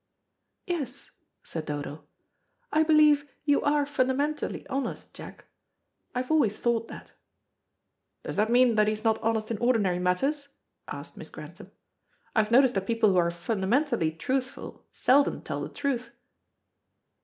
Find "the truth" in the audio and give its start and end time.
15.61-16.09